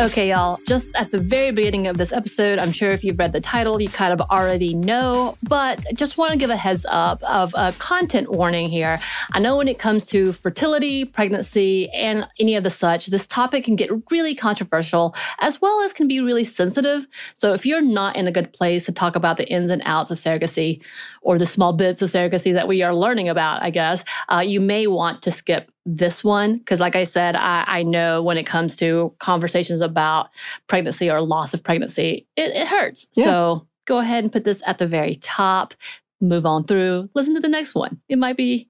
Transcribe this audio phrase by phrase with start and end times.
[0.00, 3.32] Okay, y'all, just at the very beginning of this episode, I'm sure if you've read
[3.32, 7.20] the title, you kind of already know, but just want to give a heads up
[7.24, 9.00] of a content warning here.
[9.32, 13.64] I know when it comes to fertility, pregnancy, and any of the such, this topic
[13.64, 17.04] can get really controversial as well as can be really sensitive.
[17.34, 20.12] So if you're not in a good place to talk about the ins and outs
[20.12, 20.80] of surrogacy
[21.22, 24.60] or the small bits of surrogacy that we are learning about, I guess, uh, you
[24.60, 28.44] may want to skip this one because like i said I, I know when it
[28.44, 30.28] comes to conversations about
[30.66, 33.24] pregnancy or loss of pregnancy it, it hurts Yeah.
[33.24, 35.72] so go ahead and put this at the very top
[36.20, 38.68] move on through listen to the next one it might be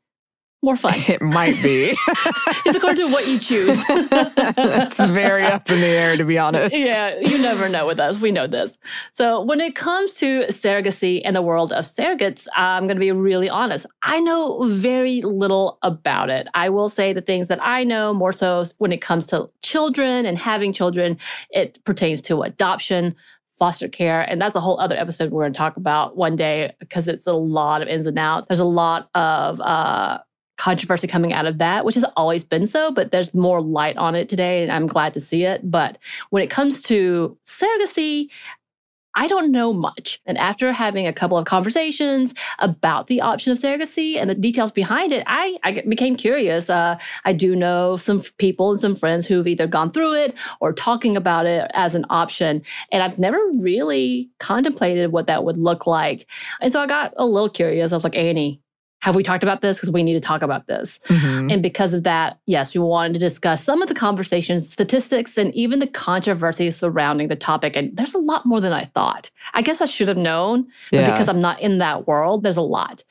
[0.63, 1.97] more fun It might be.
[2.67, 3.79] it's according to what you choose
[4.11, 6.75] That's very up in the air, to be honest.
[6.75, 8.19] yeah, you never know with us.
[8.21, 8.79] We know this.
[9.13, 13.13] So, when it comes to surrogacy and the world of surrogates, I'm going to be
[13.13, 13.87] really honest.
[14.03, 16.49] I know very little about it.
[16.55, 20.27] I will say the things that I know more so when it comes to children
[20.27, 21.19] and having children,
[21.51, 23.15] it pertains to adoption.
[23.59, 24.21] Foster care.
[24.23, 27.27] And that's a whole other episode we're going to talk about one day because it's
[27.27, 28.47] a lot of ins and outs.
[28.47, 30.19] There's a lot of uh,
[30.59, 34.15] controversy coming out of that, which has always been so, but there's more light on
[34.15, 35.71] it today, and I'm glad to see it.
[35.71, 35.99] But
[36.31, 38.29] when it comes to surrogacy,
[39.15, 40.21] I don't know much.
[40.27, 44.71] And after having a couple of conversations about the option of surrogacy and the details
[44.71, 46.71] behind it, I, I became curious.
[46.71, 50.73] Uh, I do know some people and some friends who've either gone through it or
[50.73, 52.63] talking about it as an option.
[52.93, 56.29] And I've never really contemplated what that would look like.
[56.61, 57.91] And so I got a little curious.
[57.91, 58.61] I was like, Annie,
[59.01, 59.77] have we talked about this?
[59.77, 60.99] Because we need to talk about this.
[61.07, 61.53] Mhm.
[61.53, 65.55] And because of that, yes, we wanted to discuss some of the conversations, statistics, and
[65.55, 67.77] even the controversy surrounding the topic.
[67.77, 69.31] And there's a lot more than I thought.
[69.55, 72.63] I guess I should have known, but because I'm not in that world, there's a
[72.63, 73.05] lot.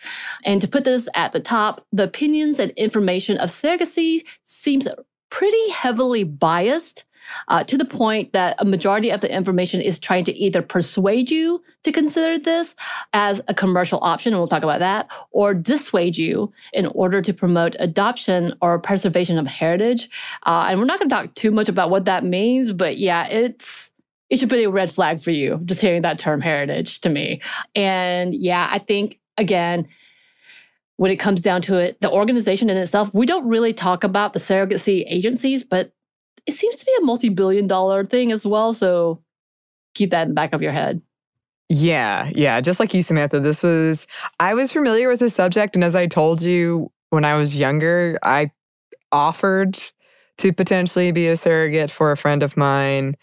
[0.43, 4.87] And to put this at the top, the opinions and information of surrogacy seems
[5.29, 7.03] pretty heavily biased.
[7.47, 11.29] Uh, to the point that a majority of the information is trying to either persuade
[11.29, 12.75] you to consider this
[13.13, 17.33] as a commercial option, and we'll talk about that, or dissuade you in order to
[17.33, 20.09] promote adoption or preservation of heritage.
[20.45, 23.27] Uh, and we're not going to talk too much about what that means, but yeah,
[23.27, 23.91] it's
[24.29, 27.41] it should be a red flag for you just hearing that term heritage to me.
[27.75, 29.87] And yeah, I think again.
[30.99, 34.33] When it comes down to it, the organization in itself, we don't really talk about
[34.33, 35.93] the surrogacy agencies, but
[36.47, 38.73] it seems to be a multi billion dollar thing as well.
[38.73, 39.21] So
[39.93, 41.01] keep that in the back of your head.
[41.69, 42.61] Yeah, yeah.
[42.61, 44.07] Just like you, Samantha, this was,
[44.39, 45.75] I was familiar with the subject.
[45.75, 48.51] And as I told you when I was younger, I
[49.11, 49.77] offered
[50.37, 53.17] to potentially be a surrogate for a friend of mine.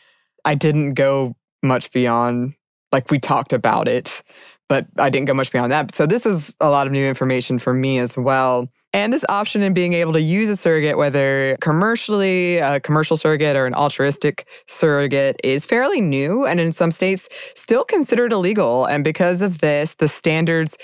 [0.44, 2.54] I didn't go much beyond,
[2.92, 4.22] like, we talked about it,
[4.68, 5.94] but I didn't go much beyond that.
[5.94, 8.68] So this is a lot of new information for me as well.
[8.94, 13.56] And this option in being able to use a surrogate, whether commercially, a commercial surrogate,
[13.56, 18.86] or an altruistic surrogate, is fairly new and in some states still considered illegal.
[18.86, 20.78] And because of this, the standards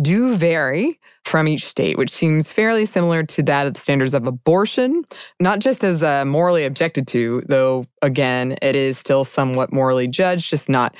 [0.00, 4.26] do vary from each state, which seems fairly similar to that of the standards of
[4.26, 5.04] abortion,
[5.38, 10.48] not just as uh, morally objected to, though, again, it is still somewhat morally judged,
[10.48, 10.96] just not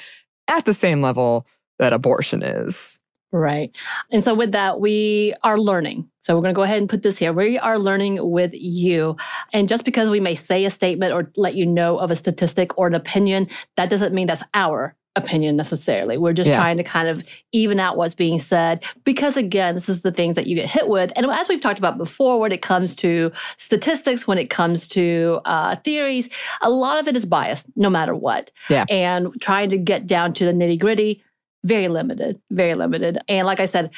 [0.46, 1.46] at the same level
[1.78, 2.99] that abortion is.
[3.32, 3.70] Right.
[4.10, 6.08] And so, with that, we are learning.
[6.22, 7.32] So, we're going to go ahead and put this here.
[7.32, 9.16] We are learning with you.
[9.52, 12.76] And just because we may say a statement or let you know of a statistic
[12.76, 16.16] or an opinion, that doesn't mean that's our opinion necessarily.
[16.18, 16.56] We're just Yeah.
[16.56, 20.36] trying to kind of even out what's being said because, again, this is the things
[20.36, 21.10] that you get hit with.
[21.16, 25.40] And as we've talked about before, when it comes to statistics, when it comes to
[25.44, 26.28] uh, theories,
[26.62, 28.52] a lot of it is biased no matter what.
[28.68, 28.84] Yeah.
[28.88, 31.24] And trying to get down to the nitty gritty,
[31.64, 33.18] very limited, very limited.
[33.28, 33.90] And like I said,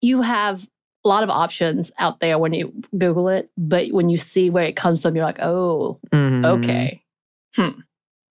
[0.00, 0.66] you have
[1.04, 4.64] a lot of options out there when you Google it, but when you see where
[4.64, 6.44] it comes from, you're like, oh, Mhm.
[6.44, 7.02] okay.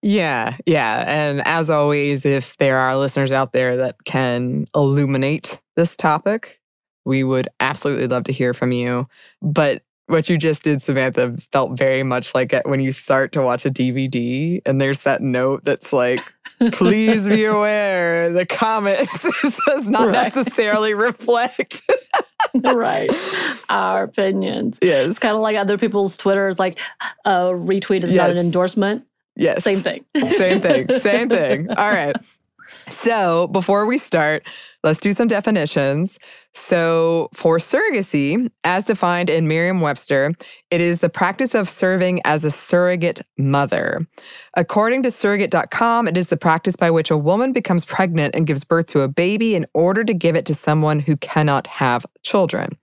[0.01, 1.03] Yeah, yeah.
[1.07, 6.59] And as always, if there are listeners out there that can illuminate this topic,
[7.05, 9.07] we would absolutely love to hear from you.
[9.41, 13.65] But what you just did, Samantha, felt very much like when you start to watch
[13.65, 16.33] a DVD and there's that note that's like,
[16.71, 19.07] please be aware the comment
[19.65, 20.35] does not Right.
[20.35, 21.81] necessarily reflect.
[22.63, 23.09] right.
[23.69, 24.77] Our opinions.
[24.81, 25.11] yes.
[25.11, 26.79] It's kind of like other people's Twitter is like
[27.25, 29.05] a retweet is not an endorsement.
[29.35, 29.63] yes.
[29.63, 30.05] Same thing.
[30.15, 30.87] Same thing.
[30.99, 31.69] Same thing.
[31.69, 32.15] All right.
[32.89, 34.47] So before we start,
[34.83, 36.19] let's do some definitions.
[36.53, 40.33] So, for surrogacy, as defined in Merriam Webster,
[40.71, 44.07] it is the practice of serving as a surrogate mother.
[44.55, 48.63] According to surrogate.com, it is the practice by which a woman becomes pregnant and gives
[48.63, 52.77] birth to a baby in order to give it to someone who cannot have children.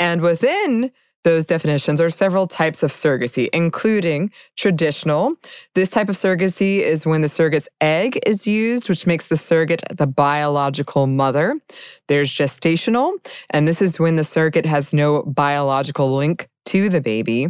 [0.00, 0.90] And within
[1.24, 5.34] those definitions are several types of surrogacy, including traditional.
[5.74, 9.82] This type of surrogacy is when the surrogate's egg is used, which makes the surrogate
[9.96, 11.60] the biological mother.
[12.08, 13.12] There's gestational,
[13.50, 17.48] and this is when the surrogate has no biological link to the baby.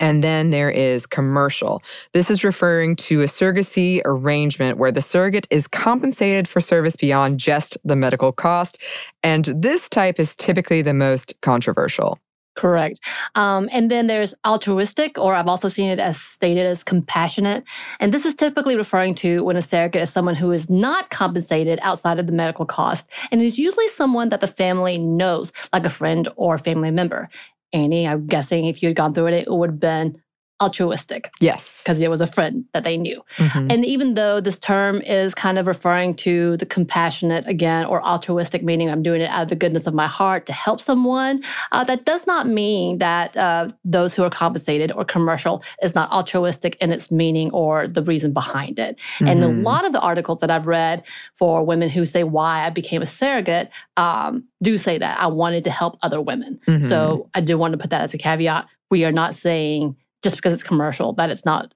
[0.00, 1.82] And then there is commercial.
[2.14, 7.38] This is referring to a surrogacy arrangement where the surrogate is compensated for service beyond
[7.38, 8.78] just the medical cost.
[9.22, 12.18] And this type is typically the most controversial.
[12.54, 13.00] Correct.
[13.34, 17.64] Um, and then there's altruistic, or I've also seen it as stated as compassionate.
[17.98, 21.78] And this is typically referring to when a surrogate is someone who is not compensated
[21.82, 25.90] outside of the medical cost and is usually someone that the family knows, like a
[25.90, 27.30] friend or family member.
[27.72, 30.21] Annie, I'm guessing if you had gone through it, it would have been
[30.62, 31.80] altruistic Yes.
[31.82, 33.18] because it was a friend that they knew.
[33.38, 33.72] Mhm.
[33.72, 38.62] And even though this term is kind of referring to the compassionate again or altruistic,
[38.62, 41.42] meaning I'm doing it out of the goodness of my heart to help someone,
[41.72, 46.10] uh, that does not mean that uh, those who are compensated or commercial is not
[46.12, 48.96] altruistic in its meaning or the reason behind it.
[49.20, 49.64] And a Mhm.
[49.64, 51.02] lot of the articles that I've read
[51.38, 55.64] for women who say why I became a surrogate um, do say that I wanted
[55.64, 56.58] to help other women.
[56.68, 56.84] Mhm.
[56.88, 58.66] So I do want to put that as a caveat.
[58.90, 61.72] We are not saying just because it's commercial that it's not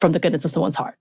[0.00, 0.96] from the goodness of someone's heart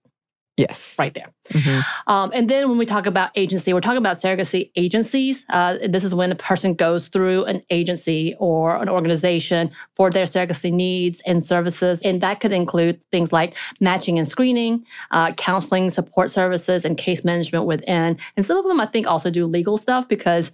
[0.57, 0.95] yes.
[0.97, 1.31] right there.
[1.49, 1.83] Mhm.
[2.07, 5.45] Um, and then when we talk about agency, we're talking about surrogacy agencies.
[5.49, 10.25] Uh, this is when a person goes through an agency or an organization for their
[10.25, 12.01] surrogacy needs and services.
[12.01, 17.23] And that could include things like matching and screening, uh, counseling, support services, and case
[17.23, 18.17] management within.
[18.35, 20.51] And some of them, I think, also do legal stuff because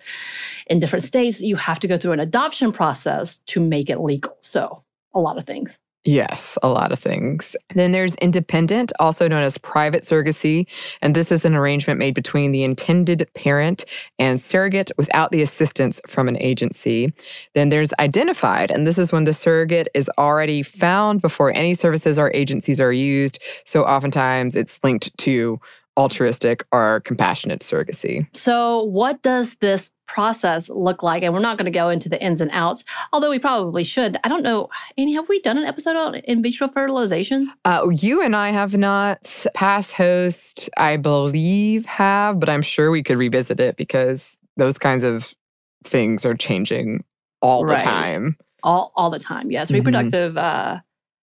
[0.68, 4.38] in different states, you have to go through an adoption process to make it legal.
[4.42, 4.84] So,
[5.15, 5.80] a lot of things.
[6.05, 7.55] Yes, a lot of things.
[7.75, 10.67] Then there's independent, also known as private surrogacy.
[11.01, 13.86] And this is an arrangement made between the intended parent
[14.19, 17.13] and surrogate without the assistance from an agency.
[17.53, 22.19] Then there's identified, and this is when the surrogate is already found before any services
[22.19, 23.39] or agencies are used.
[23.63, 25.62] So oftentimes it's linked to
[25.98, 28.26] altruistic or compassionate surrogacy.
[28.36, 31.24] So, what does this process look like?
[31.24, 34.18] And we're not going to go into the ins and outs, although we probably should.
[34.24, 34.70] I don't know.
[34.98, 37.52] Annie, have we done an episode on in vitro fertilization?
[37.66, 39.20] Uh, you and I have not.
[39.54, 45.04] Past host, I believe, have, but I'm sure we could revisit it because those kinds
[45.04, 45.34] of
[45.84, 47.04] things are changing
[47.42, 47.78] all Right.
[47.78, 48.38] the time.
[48.64, 49.52] All, all the time.
[49.52, 49.70] Yes.
[49.70, 49.74] Mhm.
[49.76, 50.78] Reproductive uh,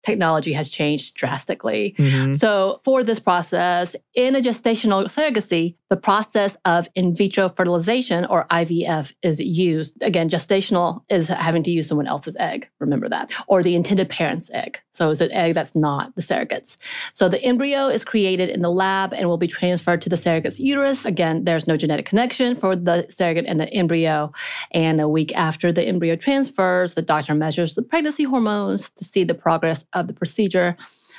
[0.03, 1.95] technology has changed drastically.
[1.97, 2.35] Mhm.
[2.35, 8.45] So, for this process, in a gestational surrogacy, the process of in vitro fertilization or
[8.49, 9.93] IVF is used.
[10.01, 14.49] Again, gestational is having to use someone else's egg, remember that, or the intended parent's
[14.53, 14.79] egg.
[14.93, 16.77] So it's an egg that's not the surrogate's.
[17.13, 20.59] So the embryo is created in the lab and will be transferred to the surrogate's
[20.59, 21.05] uterus.
[21.05, 24.31] Again, there's no genetic connection for the surrogate and the embryo.
[24.71, 29.23] And a week after the embryo transfers, the doctor measures the pregnancy hormones to see
[29.23, 30.75] the progress of the procedure.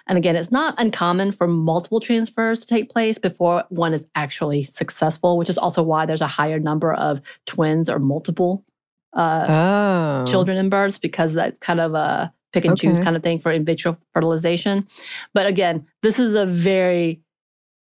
[0.07, 4.63] And again, it's not uncommon for multiple transfers to take place before one is actually
[4.65, 8.65] successful, which is also why there's a higher number of twins or multiple
[9.13, 10.31] uh, Oh.
[10.31, 13.53] children in births because that's kind of a pick and choose kind of thing for
[13.53, 14.87] in vitro fertilization.
[15.35, 17.23] But again, this is a very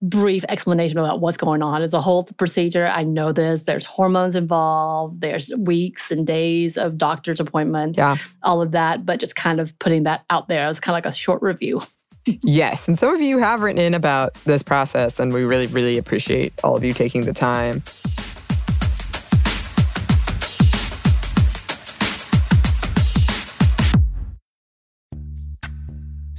[0.01, 1.83] brief explanation about what's going on.
[1.83, 2.87] It's a whole procedure.
[2.87, 3.65] I know this.
[3.65, 5.21] There's hormones involved.
[5.21, 7.99] There's weeks and days of doctor's appointments.
[7.99, 8.17] Yeah.
[8.43, 11.13] All of that, but just kind of putting that out there as kind of like
[11.13, 11.83] a short review.
[12.43, 12.87] Yes.
[12.87, 16.53] And some of you have written in about this process, and we really, really appreciate
[16.63, 17.83] all of you taking the time.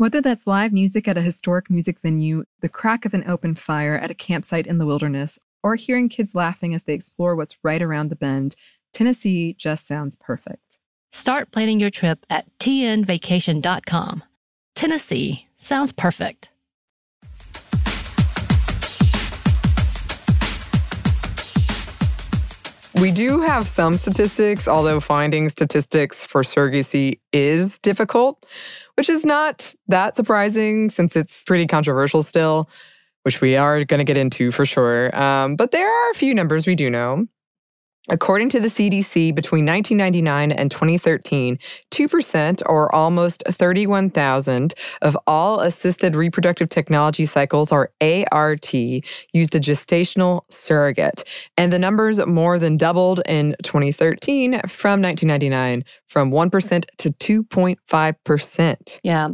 [0.00, 3.96] Whether that's live music at a historic music venue, the crack of an open fire
[3.96, 7.82] at a campsite in the wilderness, or hearing kids laughing as they explore what's right
[7.82, 8.56] around the bend,
[8.94, 10.78] Tennessee just sounds perfect.
[11.12, 14.24] Start planning your trip at tnvacation.com.
[14.74, 16.48] Tennessee sounds perfect.
[23.00, 28.44] We do have some statistics, although finding statistics for surrogacy is difficult,
[29.00, 32.68] which is not that surprising since it's pretty controversial still,
[33.22, 35.18] which we are going to get into for sure.
[35.18, 37.26] Um, but there are a few numbers we do know.
[38.10, 41.58] According to the CDC, between 1999 and 2013,
[41.92, 50.42] 2% or almost 31,000 of all assisted reproductive technology cycles, or ART, used a gestational
[50.50, 51.22] surrogate.
[51.56, 59.00] And the numbers more than doubled in 2013 from 1999 from 1% to 2.5%.
[59.04, 59.28] Yeah.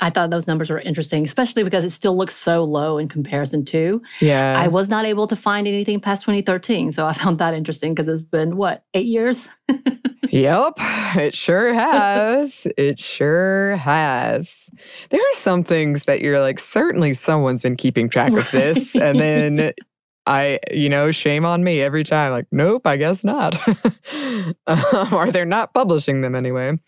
[0.00, 3.64] I thought those numbers were interesting, especially because it still looks so low in comparison
[3.66, 4.00] to.
[4.20, 4.58] Yeah.
[4.58, 6.92] I was not able to find anything past 2013.
[6.92, 9.48] So I found that interesting because it's been, what, eight years?
[10.30, 10.74] Yep,
[11.16, 12.66] it sure has.
[12.76, 14.70] it sure has.
[15.10, 18.94] There are some things that you're like, certainly someone's been keeping track of this.
[18.94, 19.72] And then
[20.26, 22.32] I, you know, shame on me every time.
[22.32, 23.56] Like, nope, I guess not.
[24.66, 26.78] um, or they're not publishing them anyway.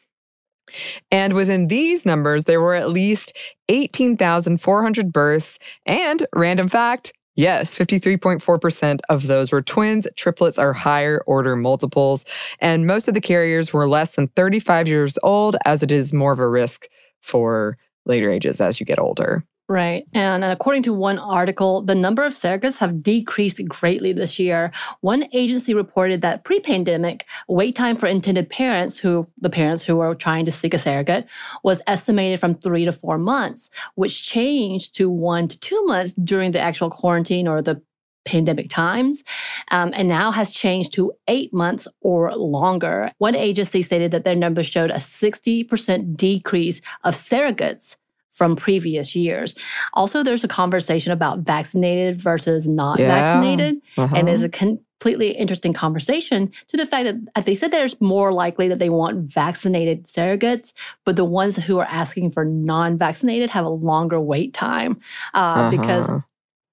[1.11, 3.33] And within these numbers, there were at least
[3.69, 5.59] 18,400 births.
[5.87, 12.25] And random fact, yes, 53.4% of those were twins, triplets, are higher order multiples.
[12.61, 16.33] And most of the carriers were less than 35 years old, as it is more
[16.33, 16.87] of a risk
[17.21, 19.45] for later ages as you get older.
[19.71, 20.05] Right.
[20.15, 24.73] And according to one article, the number of surrogates have decreased greatly this year.
[25.01, 30.17] One agency reported that pre-pandemic, wait time for intended parents who the parents who were
[30.17, 31.29] trying to seek a surrogate
[31.63, 36.51] was estimated from 3 to 4 months, which changed to 1 to 2 months during
[36.51, 37.81] the actual quarantine or the
[38.25, 39.23] pandemic times,
[39.71, 43.13] um, and now has changed to eight months or longer.
[43.19, 47.95] One agency stated that their numbers showed a 60% decrease of surrogates
[48.33, 49.55] from previous years.
[49.93, 53.09] Also, there's a conversation about vaccinated versus not Yeah.
[53.09, 54.17] vaccinated, Uh-huh.
[54.17, 58.33] and is a completely interesting conversation to the fact that as they said there's more
[58.33, 60.73] likely that they want vaccinated surrogates,
[61.05, 65.01] but the ones who are asking for non-vaccinated have a longer wait time
[65.35, 66.21] uh, because Uh-huh.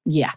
[0.05, 0.31] yeah.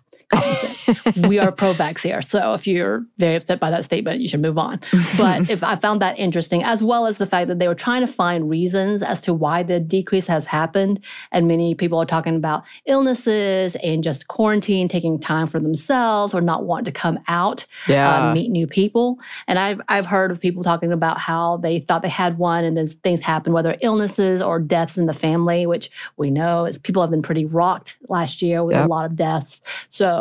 [1.29, 2.23] We are pro-vax here.
[2.23, 4.81] So if you're very upset by that statement, you should move on.
[5.17, 8.01] But if I found that interesting, as well as the fact that they were trying
[8.07, 11.01] to find reasons as to why the decrease has happened.
[11.33, 16.41] And many people are talking about illnesses and just quarantine, taking time for themselves or
[16.41, 18.31] not wanting to come out, yeah.
[18.31, 19.19] uh, meet new people.
[19.47, 22.77] And I've I've heard of people talking about how they thought they had one and
[22.77, 27.03] then things happen, whether illnesses or deaths in the family, which we know is people
[27.03, 28.87] have been pretty rocked last year with Yep.
[28.87, 29.61] a lot of deaths.
[29.89, 30.20] So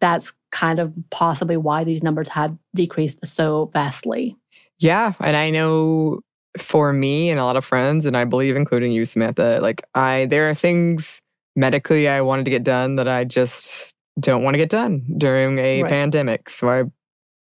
[0.00, 4.36] that's kind of possibly why these numbers had decreased so vastly.
[4.78, 6.20] Yeah, and I know
[6.58, 10.26] for me and a lot of friends, and I believe including you, Samantha, like I
[10.26, 11.20] there are things
[11.54, 15.58] medically I wanted to get done that I just don't want to get done during
[15.58, 15.90] a Right.
[15.90, 16.50] pandemic.
[16.50, 16.84] So I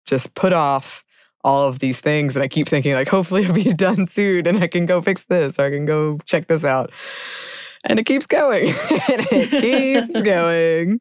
[0.05, 1.03] just put off
[1.43, 4.59] all of these things and I keep thinking like hopefully it'll be done soon and
[4.59, 6.91] I can go fix this or I can go check this out.
[7.86, 8.67] And it keeps going.
[8.89, 9.50] and it
[10.09, 11.00] keeps going.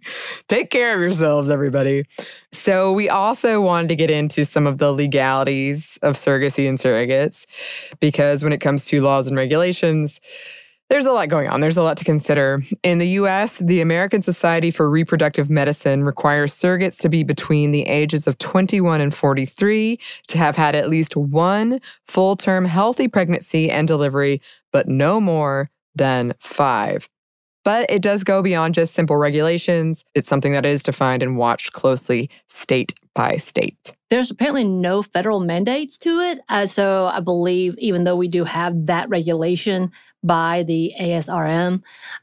[0.48, 2.04] Take care of yourselves, everybody.
[2.52, 7.46] So, we also wanted to get into some of the legalities of surrogacy and surrogates
[8.00, 10.20] because when it comes to laws and regulations,
[10.88, 11.60] there's a lot going on.
[11.60, 12.62] There's a lot to consider.
[12.82, 17.82] In the US, the American Society for Reproductive Medicine requires surrogates to be between the
[17.82, 23.70] ages of 21 and 43 to have had at least one full term healthy pregnancy
[23.70, 24.40] and delivery,
[24.72, 27.08] but no more than five.
[27.64, 30.04] But it does go beyond just simple regulations.
[30.14, 33.92] It's something that is defined and watched closely state by state.
[34.08, 36.40] There's apparently no federal mandates to it.
[36.48, 41.82] Uh, so I believe, even though we do have that regulation by the ASRM,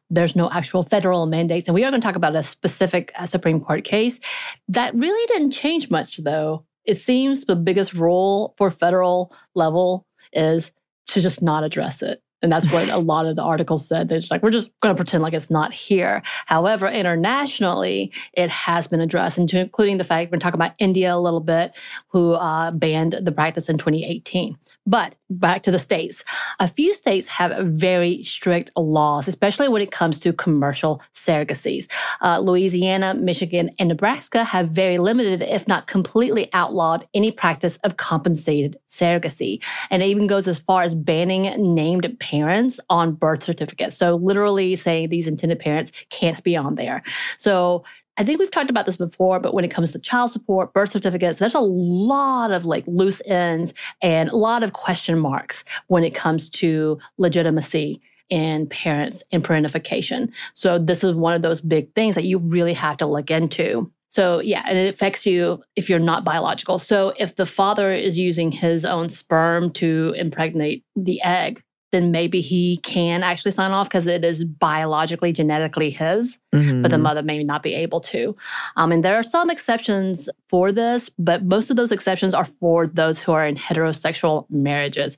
[0.09, 1.67] there's no actual federal mandates.
[1.67, 4.19] And we are going to talk about a specific uh, Supreme Court case
[4.69, 6.65] that really didn't change much, though.
[6.85, 10.71] It seems the biggest role for federal level is
[11.07, 12.21] to just not address it.
[12.45, 14.07] And that's what a lot of the articles said.
[14.07, 16.21] They're just like, we're just going to pretend like it's not here.
[16.45, 21.39] However, internationally, it has been addressed, including the fact we're talking about India a little
[21.39, 21.73] bit,
[22.09, 24.55] who uh, banned the practice in 2018.
[24.85, 26.23] But back to the states.
[26.59, 31.87] A few states have very strict laws, especially when it comes to commercial surrogacies.
[32.21, 37.97] Uh, Louisiana, Michigan, and Nebraska have very limited, if not completely outlawed, any practice of
[37.97, 39.63] compensated surrogacy.
[39.89, 42.34] And it even goes as far as banning named parents
[42.89, 43.97] on birth certificates.
[43.97, 47.03] So, literally saying these intended parents can't be on there.
[47.37, 47.83] So,
[48.17, 50.91] I think we've talked about this before, but when it comes to child support, birth
[50.91, 56.05] certificates, there's a lot of like loose ends and a lot of question marks when
[56.05, 60.31] it comes to legitimacy in parents and parentification.
[60.53, 63.91] So this is one of those big things that you really have to look into.
[64.09, 66.79] So yeah, and it affects you if you're not biological.
[66.79, 71.61] So if the father is using his own sperm to impregnate the egg,
[71.95, 76.87] then maybe he can actually sign off because it is biologically, genetically his but Mm-hmm.
[76.89, 78.33] the mother may not be able to.
[78.77, 82.87] Um, and there are some exceptions for this, but most of those exceptions are for
[82.87, 85.17] those who are in heterosexual marriages,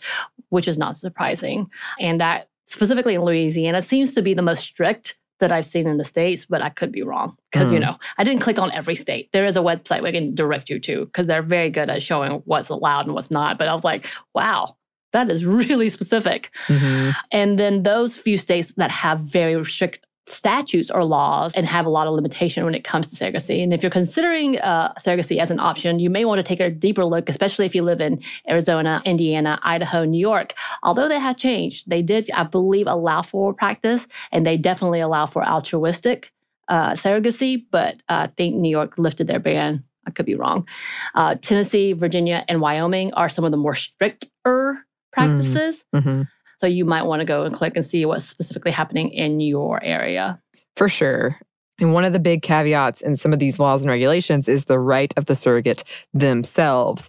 [0.50, 1.68] which is not surprising.
[2.00, 5.98] And that specifically in Louisiana seems to be the most strict that I've seen in
[5.98, 7.82] the States, but I could be wrong because, you Mhm.
[7.84, 9.30] know, I didn't click on every state.
[9.32, 12.42] There is a website we can direct you to because they're very good at showing
[12.46, 13.60] what's allowed and what's not.
[13.60, 14.76] But I was like, wow,
[15.14, 16.52] that is really specific.
[16.68, 17.14] Mhm.
[17.32, 21.90] And then those few states that have very strict statutes or laws and have a
[21.90, 23.64] lot of limitation when it comes to surrogacy.
[23.64, 26.70] And if you're considering uh, surrogacy as an option, you may want to take a
[26.70, 30.54] deeper look, especially if you live in Arizona, Indiana, Idaho, New York.
[30.84, 35.28] Although they have changed, they did, I believe, allow for practice and they definitely allow
[35.28, 36.32] for altruistic
[36.68, 37.64] uh, surrogacy.
[37.72, 39.84] But uh, I think New York lifted their ban.
[40.06, 40.68] I could be wrong.
[41.16, 44.86] Uh, Tennessee, Virginia, and Wyoming are some of the more stricter
[45.18, 45.84] practices.
[45.96, 46.28] Mhm.
[46.60, 49.84] So you might want to go and click and see what's specifically happening in your
[49.84, 50.40] area.
[50.76, 51.40] For sure.
[51.80, 54.80] And one of the big caveats in some of these laws and regulations is the
[54.80, 57.08] right of the surrogate themselves.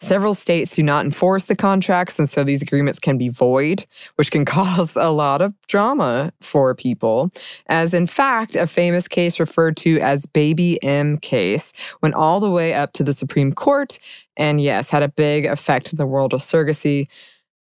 [0.00, 3.84] Several states do not enforce the contracts, and so these agreements can be void,
[4.14, 7.30] which can cause a lot of drama for people.
[7.66, 12.50] As in fact, a famous case referred to as Baby M case went all the
[12.50, 13.98] way up to the Supreme Court,
[14.36, 17.08] and yes, had a big effect in the world of surrogacy.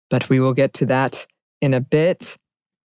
[0.09, 1.25] But we will get to that
[1.61, 2.37] in a bit.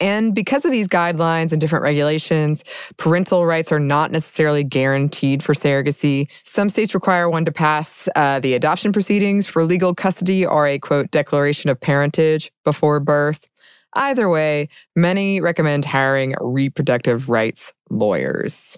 [0.01, 2.65] And because of these guidelines and different regulations,
[2.97, 6.29] parental rights are not necessarily guaranteed for surrogacy.
[6.45, 10.79] Some states require one to pass uh, the adoption proceedings for legal custody or a
[10.79, 13.49] quote declaration of parentage before birth.
[13.95, 18.77] Either way, many recommend hiring reproductive rights lawyers.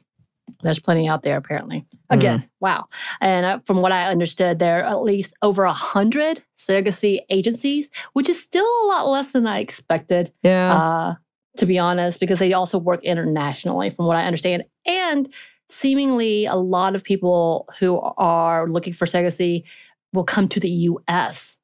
[0.62, 1.84] There's plenty out there, apparently.
[2.10, 2.48] Again, mm.
[2.60, 2.86] wow.
[3.20, 7.90] And uh, from what I understood, there are at least over a hundred surrogacy agencies,
[8.14, 10.32] which is still a lot less than I expected.
[10.42, 10.74] Yeah.
[10.74, 11.14] Uh,
[11.58, 14.64] to be honest, because they also work internationally, from what I understand.
[14.84, 15.28] And
[15.70, 19.64] seemingly, a lot of people who are looking for surrogacy
[20.12, 21.58] will come to the U.S.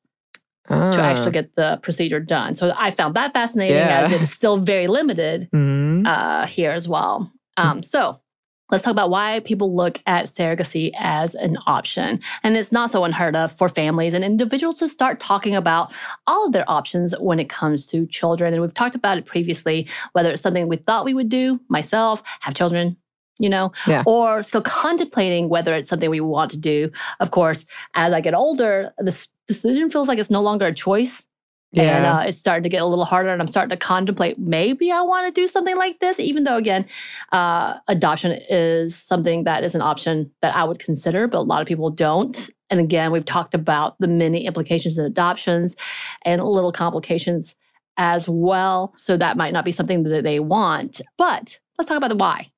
[0.69, 1.31] to actually ah.
[1.31, 2.55] get the procedure done.
[2.55, 4.01] So I found that fascinating, yeah.
[4.01, 6.07] as it is still very limited mm-hmm.
[6.07, 7.31] uh, here as well.
[7.59, 8.22] Um, so
[8.73, 12.19] let's talk about why people look at surrogacy as an option.
[12.43, 15.93] And it's not so unheard of for families and individuals to start talking about
[16.27, 18.53] all of their options when it comes to children.
[18.53, 22.23] And we've talked about it previously, whether it's something we thought we would do, myself,
[22.41, 22.97] have children,
[23.39, 24.03] you know, yeah.
[24.07, 26.91] or still contemplating whether it's something we want to do.
[27.21, 31.25] Of course, as I get older, this decision feels like it's no longer a choice.
[31.73, 31.97] Yeah.
[31.97, 34.93] And uh, it's starting to get a little harder, and I'm starting to contemplate maybe
[34.93, 36.85] I want to do something like this, even though, again,
[37.33, 41.63] uh, adoption is something that is an option that I would consider, but a lot
[41.63, 42.51] of people don't.
[42.69, 45.75] And again, we've talked about the many implications of adoptions
[46.25, 47.55] and little complications
[47.97, 48.93] as well.
[48.97, 51.01] So that might not be something that they want.
[51.17, 52.51] But let's talk about the why.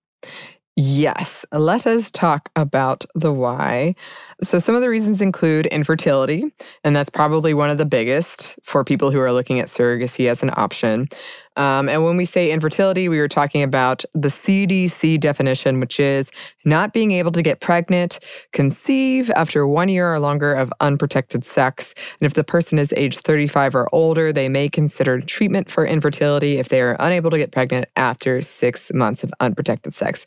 [0.77, 3.95] Yes, let us talk about the why.
[4.43, 8.83] So, some of the reasons include infertility, and that's probably one of the biggest for
[8.83, 11.09] people who are looking at surrogacy as an option.
[11.57, 16.31] Um, and when we say infertility, we were talking about the CDC definition, which is
[16.65, 18.19] not being able to get pregnant,
[18.53, 21.95] conceive after one year or longer of unprotected sex.
[22.21, 26.59] And if the person is age 35 or older, they may consider treatment for infertility
[26.59, 30.27] if they are unable to get pregnant after six months of unprotected sex.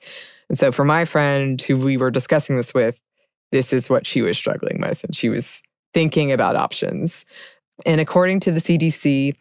[0.50, 2.98] And so for my friend who we were discussing this with,
[3.52, 5.04] this is what she was struggling with.
[5.04, 5.62] And she was
[5.94, 7.26] thinking about options.
[7.86, 9.36] And according to the CDC,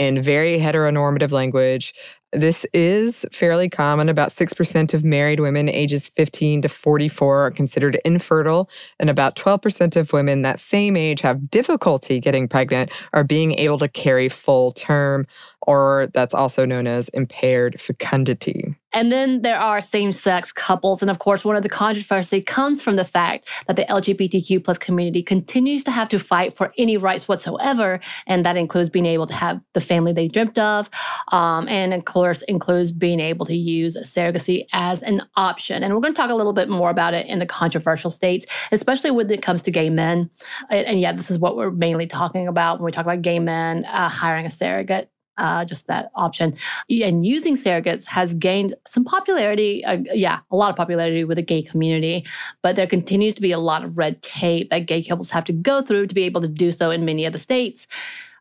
[0.00, 1.94] in very heteronormative language,
[2.32, 4.08] this is fairly common.
[4.08, 9.96] About 6% of married women ages 15 to 44 are considered infertile, and about 12%
[9.96, 14.72] of women that same age have difficulty getting pregnant or being able to carry full
[14.72, 15.26] term,
[15.62, 18.74] or that's also known as impaired fecundity.
[18.92, 21.00] And then there are same sex couples.
[21.00, 24.78] And of course, one of the controversy comes from the fact that the LGBTQ plus
[24.78, 28.00] community continues to have to fight for any rights whatsoever.
[28.26, 30.90] And that includes being able to have the family they dreamt of.
[31.28, 35.84] Um, and of course, includes being able to use surrogacy as an option.
[35.84, 38.44] And we're going to talk a little bit more about it in the controversial states,
[38.72, 40.30] especially when it comes to gay men.
[40.68, 43.38] And, and yeah, this is what we're mainly talking about when we talk about gay
[43.38, 45.09] men uh, hiring a surrogate
[45.40, 46.56] uh, just that option.
[46.88, 49.84] And using surrogates has gained some popularity.
[49.84, 52.26] Uh, yeah, a lot of popularity with the gay community,
[52.62, 55.52] but there continues to be a lot of red tape that gay couples have to
[55.52, 57.88] go through to be able to do so in many of the states.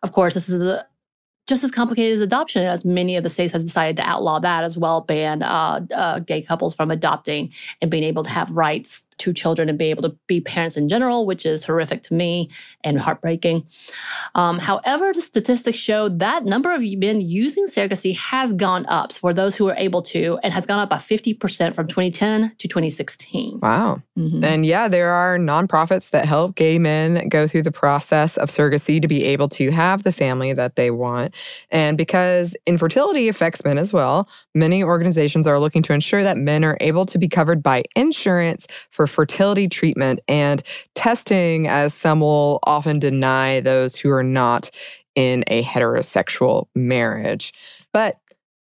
[0.03, 0.85] Of course, this is a,
[1.47, 4.63] just as complicated as adoption, as many of the states have decided to outlaw that
[4.63, 9.05] as well, ban uh, uh, gay couples from adopting and being able to have rights
[9.19, 12.49] to children and be able to be parents in general, which is horrific to me
[12.83, 13.65] and heartbreaking.
[14.35, 19.33] Um, however, the statistics show that number of men using surrogacy has gone up for
[19.33, 23.59] those who are able to, and has gone up by 50% from 2010 to 2016.
[23.61, 24.01] Wow.
[24.17, 24.43] Mm-hmm.
[24.43, 29.01] And yeah, there are nonprofits that help gay men go through the process of surrogacy
[29.01, 31.33] to be able to have the family that they want.
[31.69, 36.63] And because infertility affects men as well, many organizations are looking to ensure that men
[36.63, 40.63] are able to be covered by insurance for fertility treatment and
[40.95, 44.71] testing, as some will often deny those who are not
[45.15, 47.53] in a heterosexual marriage.
[47.91, 48.19] But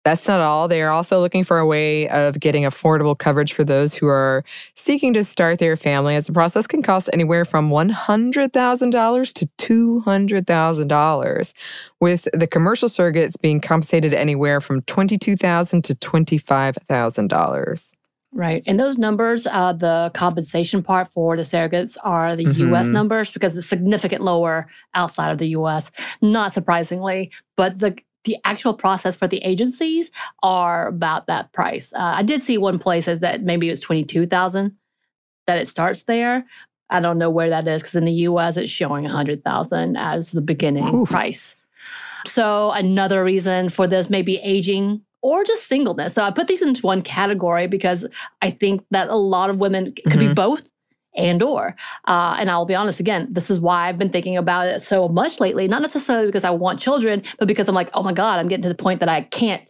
[0.05, 0.67] that's not all.
[0.67, 4.43] They are also looking for a way of getting affordable coverage for those who are
[4.75, 11.53] seeking to start their family, as the process can cost anywhere from $100,000 to $200,000,
[11.99, 17.94] with the commercial surrogates being compensated anywhere from 22,000 to $25,000.
[18.35, 18.61] Right.
[18.67, 22.73] And those numbers, uh, the compensation part for the surrogates are the mm-hmm.
[22.73, 25.89] US numbers because it's significant lower outside of the US,
[26.21, 27.31] not surprisingly.
[27.57, 30.09] But the the actual process for the agencies
[30.41, 31.93] are about that price.
[31.93, 34.75] Uh, I did see one place that maybe it was 22,000
[35.45, 36.43] that it starts there,
[36.89, 40.41] I don't know where that is because in the US it's showing 100,000 as the
[40.41, 41.05] beginning Ooh.
[41.05, 41.55] price.
[42.25, 46.13] So another reason for this may be aging or just singleness.
[46.13, 48.07] So I put these into one category because
[48.41, 50.35] I think that a lot of women could be Mhm.
[50.45, 50.61] both
[51.17, 51.63] and or
[52.13, 55.07] uh, and i'll be honest again this is why i've been thinking about it so
[55.07, 58.37] much lately not necessarily because i want children but because i'm like oh my god
[58.37, 59.63] i'm getting to the point that i can't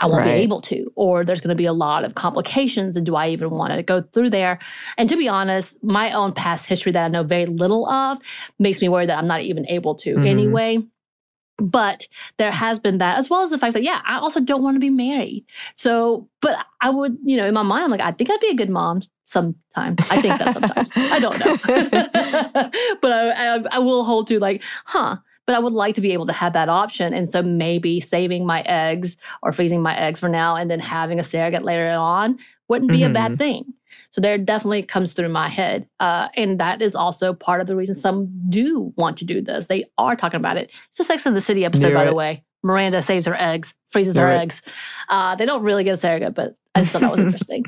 [0.00, 0.36] i won't Right.
[0.36, 3.28] be able to or there's going to be a lot of complications and do i
[3.28, 4.58] even want to go through there
[4.96, 8.16] and to be honest my own past history that i know very little of
[8.58, 10.26] makes me worry that i'm not even able to Mhm.
[10.26, 10.78] anyway
[11.58, 12.06] but
[12.38, 14.74] there has been that as well as the fact that yeah i also don't want
[14.74, 15.44] to be married.
[15.76, 18.48] So but i would you know in my mind i'm like i think i'd be
[18.48, 20.90] a good mom sometimes i think that sometimes.
[20.94, 21.56] I don't know.
[23.00, 25.16] But I, I i will hold to like huh
[25.46, 27.14] but i would like to be able to have that option.
[27.14, 31.20] And so maybe saving my eggs or freezing my eggs for now and then having
[31.20, 32.38] a surrogate later on
[32.68, 33.38] wouldn't be a bad mm-hmm.
[33.38, 33.74] thing
[34.16, 35.86] so there definitely comes through my head.
[36.00, 39.66] Uh, and that is also part of the reason some do want to do this.
[39.66, 40.70] They are talking about it.
[40.90, 42.06] It's a Sex in the City episode, Knew by it.
[42.06, 42.42] the way.
[42.62, 44.38] Miranda saves her eggs, freezes Knew her it.
[44.38, 44.62] eggs.
[45.10, 47.66] Uh, they don't really get a surrogate, but I just thought that was interesting.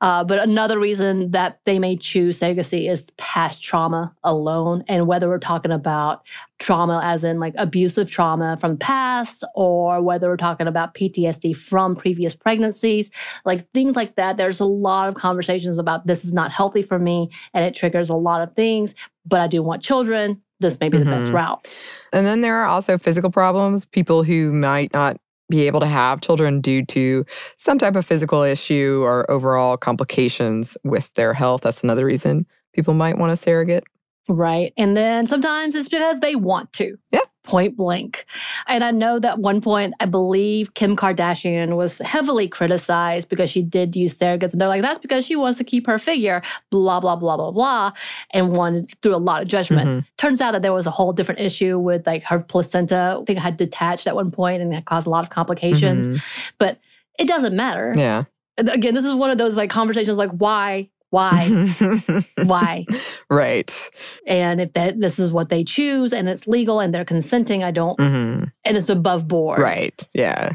[0.00, 5.28] Uh, but another reason that they may choose surrogacy is past trauma alone, and whether
[5.28, 6.22] we're talking about
[6.58, 11.56] trauma as in like abusive trauma from the past, or whether we're talking about PTSD
[11.56, 13.10] from previous pregnancies,
[13.44, 14.36] like things like that.
[14.36, 18.08] There's a lot of conversations about this is not healthy for me, and it triggers
[18.08, 18.94] a lot of things.
[19.26, 20.40] But I do want children.
[20.60, 21.34] This may be the best Mhm.
[21.34, 21.68] route.
[22.12, 25.18] And then there are also physical problems, people who might not
[25.50, 27.24] be able to have children due to
[27.56, 31.62] some type of physical issue or overall complications with their health.
[31.62, 33.84] That's another reason people might want a surrogate.
[34.28, 34.72] Right.
[34.76, 36.96] And then sometimes it's because they want to.
[37.10, 37.20] Yeah.
[37.50, 38.26] Point blank.
[38.68, 43.60] And I know that one point, I believe Kim Kardashian was heavily criticized because she
[43.62, 44.52] did use surrogates.
[44.52, 47.50] And they're like, that's because she wants to keep her figure, blah, blah, blah, blah,
[47.50, 47.92] blah,
[48.30, 49.88] and wanted through a lot of judgment.
[49.88, 50.06] Mhm.
[50.16, 53.18] Turns out that there was a whole different issue with like her placenta.
[53.20, 56.06] I think it had detached at one point and that caused a lot of complications.
[56.06, 56.22] Mhm.
[56.58, 56.78] But
[57.18, 57.92] it doesn't matter.
[57.96, 58.24] Yeah.
[58.58, 60.88] Again, this is one of those like conversations like, why?
[61.10, 61.48] Why?
[62.44, 62.86] why?
[63.30, 63.90] Right.
[64.26, 67.70] And if that this is what they choose and it's legal and they're consenting, I
[67.70, 69.60] don't hmm and it's above board.
[69.60, 70.08] Right.
[70.12, 70.52] Yeah.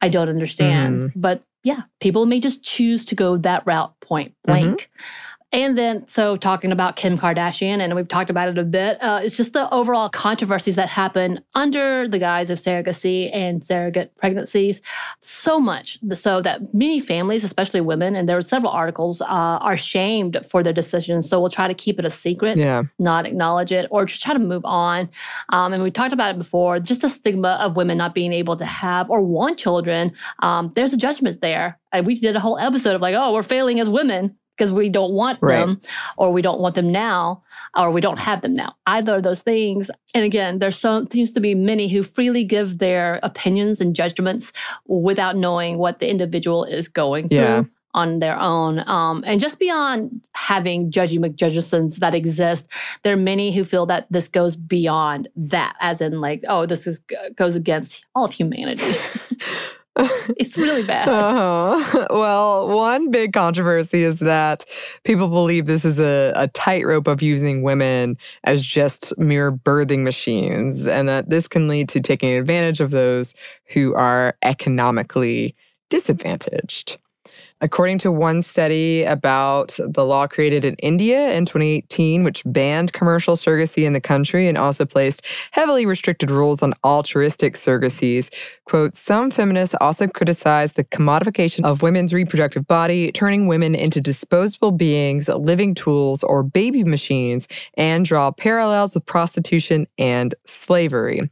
[0.00, 1.12] I don't understand.
[1.14, 4.90] But yeah, people may just choose to go that route point blank.
[5.52, 9.20] And then, so talking about Kim Kardashian, and we've talked about it a bit, uh,
[9.22, 14.80] it's just the overall controversies that happen under the guise of surrogacy and surrogate pregnancies.
[15.22, 19.76] So much so that many families, especially women, and there were several articles, uh, are
[19.76, 21.28] shamed for their decisions.
[21.28, 22.84] So we'll try to keep it a secret Yeah.
[23.00, 25.08] not acknowledge it or just try to move on.
[25.48, 28.56] Um, and we talked about it before just the stigma of women not being able
[28.56, 30.12] to have or want children.
[30.40, 31.76] Um, there's a judgment there.
[31.92, 34.90] And we did a whole episode of like, oh, we're failing as women because we
[34.90, 35.60] don't want Right.
[35.60, 35.80] them
[36.18, 37.42] or we don't want them now
[37.74, 38.74] or we don't have them now.
[38.86, 39.90] Either of those things.
[40.14, 44.52] And again, there so, seems to be many who freely give their opinions and judgments
[44.86, 47.62] without knowing what the individual is going Yeah.
[47.62, 48.84] through on their own.
[48.86, 52.66] Um, and just beyond having Judgy McJudgesons that exist,
[53.02, 56.86] there are many who feel that this goes beyond that, as in like, oh, this
[56.86, 57.00] is
[57.36, 58.84] goes against all of humanity.
[60.36, 61.08] it's really bad.
[61.08, 62.06] Uh-huh.
[62.10, 64.64] Well, one big controversy is that
[65.04, 70.86] people believe this is a, a tightrope of using women as just mere birthing machines,
[70.86, 73.34] and that this can lead to taking advantage of those
[73.66, 75.54] who are economically
[75.88, 76.98] disadvantaged.
[77.62, 83.36] According to one study about the law created in India in 2018, which banned commercial
[83.36, 88.32] surrogacy in the country and also placed heavily restricted rules on altruistic surrogacies,
[88.64, 94.72] quote, some feminists also criticize the commodification of women's reproductive body, turning women into disposable
[94.72, 101.30] beings, living tools, or baby machines, and draw parallels with prostitution and slavery.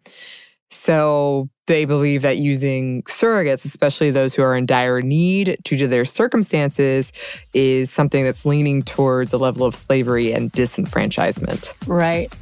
[0.70, 5.87] So they believe that using surrogates, especially those who are in dire need due to
[5.87, 7.12] their circumstances,
[7.54, 11.72] is something that's leaning towards a level of slavery and disenfranchisement.
[11.87, 12.33] Right.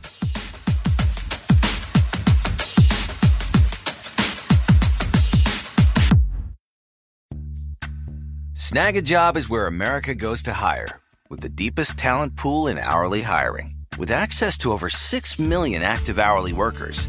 [8.55, 13.75] Snagajob is where America goes to hire, with the deepest talent pool in hourly hiring.
[13.99, 17.09] With access to over 6 million active hourly workers,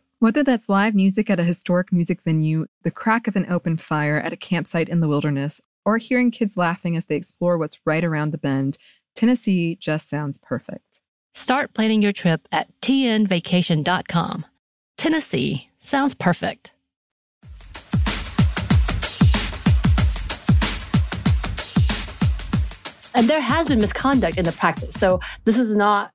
[0.21, 4.19] Whether that's live music at a historic music venue, the crack of an open fire
[4.19, 8.03] at a campsite in the wilderness, or hearing kids laughing as they explore what's right
[8.03, 8.77] around the bend,
[9.15, 11.01] Tennessee just sounds perfect.
[11.33, 14.45] Start planning your trip at tnvacation.com.
[14.95, 16.71] Tennessee sounds perfect.
[23.15, 24.93] And there has been misconduct in the practice.
[24.93, 26.11] So this is not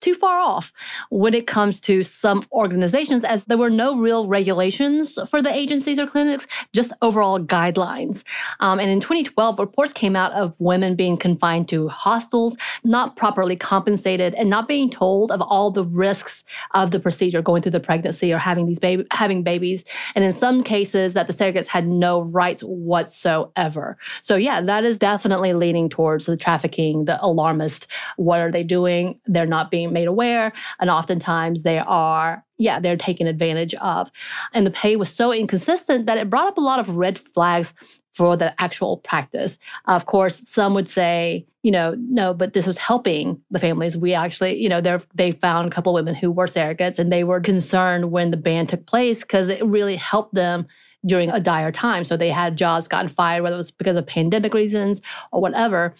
[0.00, 0.72] too far off
[1.10, 5.98] when it comes to some organizations, as there were no real regulations for the agencies
[5.98, 8.22] or clinics, just overall guidelines.
[8.60, 13.56] Um, and in 2012, reports came out of women being confined to hostels, not properly
[13.56, 17.80] compensated, and not being told of all the risks of the procedure, going through the
[17.80, 19.84] pregnancy or having these baby having babies.
[20.14, 23.96] And in some cases, that the surrogates had no rights whatsoever.
[24.22, 27.86] So yeah, that is definitely leaning towards the trafficking, the alarmist.
[28.16, 29.18] What are they doing?
[29.26, 30.52] They're not being being made aware.
[30.80, 34.10] And oftentimes they are, yeah, they're taken advantage of.
[34.52, 37.74] And the pay was so inconsistent that it brought up a lot of red flags
[38.14, 39.58] for the actual practice.
[39.86, 43.96] Of course, some would say, you know, no, but this was helping the families.
[43.96, 44.80] We actually, you know,
[45.14, 48.36] they found a couple of women who were surrogates and they were concerned when the
[48.36, 50.66] ban took place because it really helped them
[51.06, 52.04] during a dire time.
[52.04, 55.94] So they had jobs gotten fired, whether it was because of pandemic reasons or whatever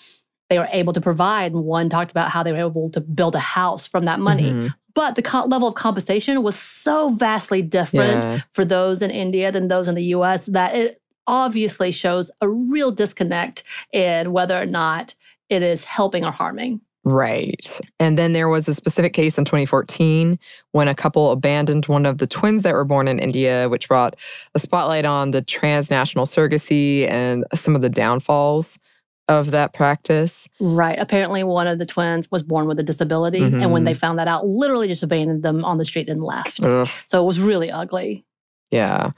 [0.49, 1.53] they were able to provide.
[1.53, 4.51] One talked about how they were able to build a house from that money.
[4.51, 4.69] Mm-hmm.
[4.95, 8.41] But the co- level of compensation was so vastly different yeah.
[8.53, 12.91] for those in India than those in the US that it obviously shows a real
[12.91, 15.15] disconnect in whether or not
[15.51, 16.81] it is helping or harming.
[17.05, 17.81] Right.
[18.01, 20.39] And then there was a specific case in 2014
[20.73, 24.17] when a couple abandoned one of the twins that were born in India, which brought
[24.55, 28.79] a spotlight on the transnational surrogacy and some of the downfalls
[29.29, 30.49] of that practice.
[30.59, 30.99] Right.
[30.99, 33.41] Apparently, one of the twins was born with a disability.
[33.41, 33.63] Mm-hmm.
[33.63, 33.99] And when they mm-hmm.
[33.99, 36.63] found that out, literally just abandoned them on the street and left.
[36.63, 36.89] Ugh.
[37.07, 38.25] So it was really ugly.
[38.71, 39.13] Yeah.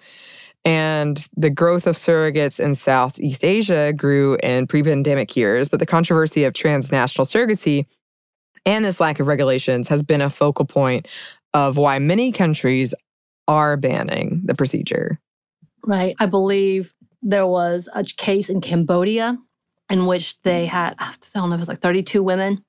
[0.65, 5.87] And the growth of surrogates in Southeast Asia grew in pre pandemic years, but the
[5.87, 7.87] controversy of transnational surrogacy
[8.67, 11.09] and this lack of regulations has been a focal point
[11.55, 12.93] of why many countries
[13.49, 15.19] are banning the procedure.
[15.87, 16.15] Right.
[16.19, 16.93] I believe
[17.23, 19.39] there was a case in Cambodia
[19.91, 22.65] in which they had, I don't know, it was like 32 women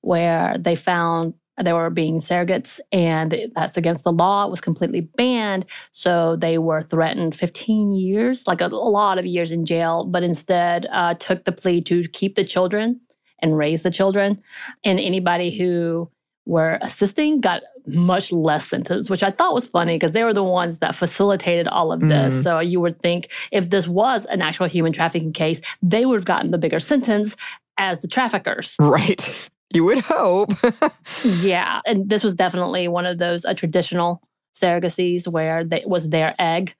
[0.00, 4.46] where they found they were being surrogates and that's against the law.
[4.46, 5.66] It was completely banned.
[5.92, 10.22] So they were threatened 15 years, like a, a lot of years in jail, but
[10.22, 13.00] instead uh, took the plea to keep the children
[13.40, 14.42] and raise the children.
[14.82, 16.10] And anybody who
[16.44, 20.42] were assisting got much less sentence, which I thought was funny because they were the
[20.42, 22.34] ones that facilitated all of this.
[22.34, 22.42] Mm.
[22.42, 26.24] So you would think if this was an actual human trafficking case, they would have
[26.24, 27.36] gotten the bigger sentence
[27.78, 28.76] as the traffickers.
[28.78, 29.32] Right.
[29.74, 30.50] You would hope.
[31.24, 31.80] yeah.
[31.86, 34.20] And this was definitely one of those uh, traditional
[34.54, 36.74] surrogacies where it was their egg.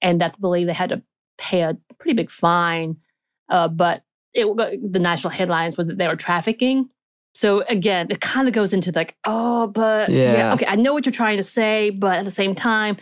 [0.00, 1.02] And that's believed they had to
[1.38, 2.96] pay a pretty big fine.
[3.48, 4.02] Uh, but
[4.34, 6.88] it, the national headlines was that they were trafficking.
[7.34, 10.32] So again, it kind of goes into like, oh, but yeah.
[10.34, 10.54] yeah.
[10.54, 12.96] okay, I know what you're trying to say, but at the same time,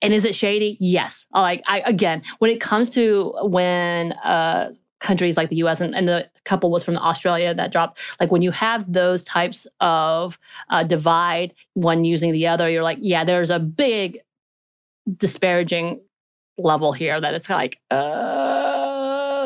[0.00, 0.76] and is it shady?
[0.80, 1.26] Yes.
[1.32, 4.72] Like I again, when it comes to when a
[5.04, 7.98] countries like the US and, and the couple was from Australia that dropped.
[8.18, 10.38] Like when you have those types of
[10.70, 14.18] uh, divide, one using the other, you're like, yeah, there's a big
[15.16, 16.00] disparaging
[16.56, 18.83] level here that it's like, uh,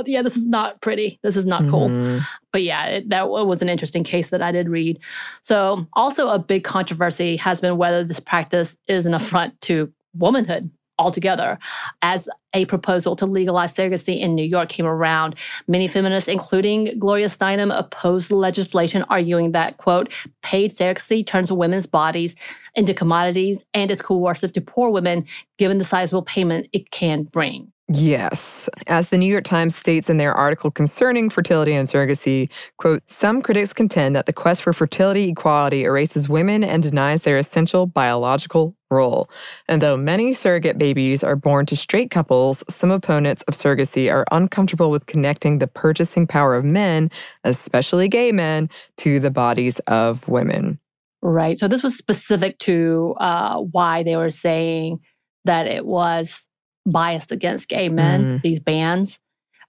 [0.06, 1.18] yeah, this is not pretty.
[1.22, 1.88] This is not cool.
[1.88, 2.22] Mhm.
[2.52, 4.98] But yeah, it, that was an interesting case that I did read.
[5.42, 10.70] So, also a big controversy has been whether this practice is an affront to womanhood
[10.98, 11.58] altogether.
[12.02, 15.36] As a proposal to legalize surrogacy in New York came around,
[15.66, 21.86] many feminists, including Gloria Steinem, opposed the legislation, arguing that, quote, paid surrogacy turns women's
[21.86, 22.34] bodies
[22.74, 25.24] into commodities and is coercive to poor women
[25.58, 27.72] given the sizable payment it can bring.
[27.90, 28.68] Yes.
[28.86, 33.40] As the New York Times states in their article concerning fertility and surrogacy, quote, some
[33.40, 38.76] critics contend that the quest for fertility equality erases women and denies their essential biological
[38.90, 39.30] role.
[39.68, 44.26] And though many surrogate babies are born to straight couples, some opponents of surrogacy are
[44.30, 47.10] uncomfortable with connecting the purchasing power of men,
[47.44, 48.68] especially gay men,
[48.98, 50.78] to the bodies of women.
[51.22, 51.58] Right.
[51.58, 54.98] So this was specific to uh, why they were saying
[55.46, 56.47] that it was
[56.90, 58.42] biased against gay men, Mm.
[58.42, 59.18] these bans.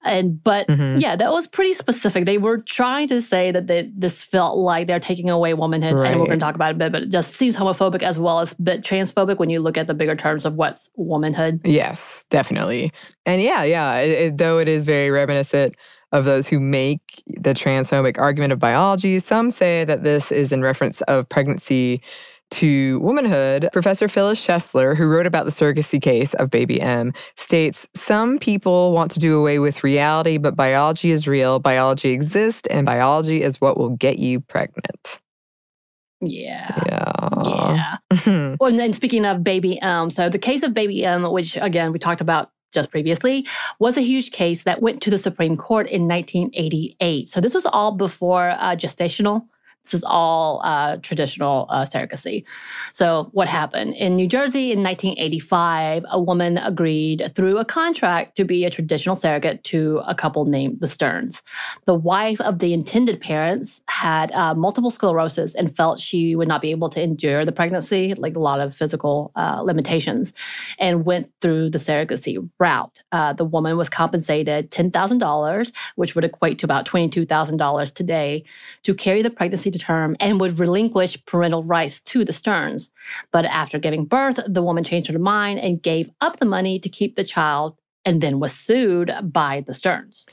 [0.06, 0.98] And but Mhm.
[1.02, 2.26] yeah, that was pretty specific.
[2.26, 6.20] They were trying to say that they, this felt like they're taking away womanhood, and
[6.22, 6.94] we're going to talk about it a bit.
[6.94, 9.88] But it just seems homophobic as well as a bit transphobic when you look at
[9.88, 11.60] the bigger terms of what's womanhood.
[11.66, 12.94] Yes, definitely.
[13.26, 15.76] And yeah, yeah, it, it- though it is very reminiscent
[16.14, 20.62] of those who make the transphobic argument of biology, some say that this is in
[20.62, 22.02] reference of pregnancy
[22.52, 23.70] to womanhood.
[23.74, 28.94] Professor Phyllis Chesler, who wrote about the surrogacy case of baby M, states some people
[28.94, 33.62] want to do away with reality, but biology is real, biology exists, and biology is
[33.62, 35.20] what will get you pregnant.
[36.22, 36.82] Yeah.
[36.88, 37.98] Yeah.
[38.26, 38.56] Yeah.
[38.60, 41.92] Well, and then speaking of baby M, so the case of baby M, which again
[41.92, 43.48] we talked about just previously,
[43.80, 47.30] was a huge case that went to the Supreme Court in 1988.
[47.30, 49.46] So this was all before uh, gestational.
[49.90, 52.44] This is all uh, traditional uh, surrogacy.
[52.94, 53.96] So, what happened?
[53.96, 59.16] In New Jersey in 1985, a woman agreed through a contract to be a traditional
[59.16, 61.42] surrogate to a couple named the Sterns.
[61.86, 66.62] The wife of the intended parents had uh, multiple sclerosis and felt she would not
[66.62, 70.34] be able to endure the pregnancy, like a lot of physical uh, limitations,
[70.78, 73.02] and went through the surrogacy route.
[73.12, 78.44] Uh, the woman was compensated $10,000, which would equate to about $22,000 today,
[78.84, 82.92] to carry the pregnancy to term and would relinquish parental rights to the Sterns.
[83.32, 86.90] But after giving birth, the woman changed her mind and gave up the money to
[86.90, 90.26] keep the child and then was sued by the Sterns.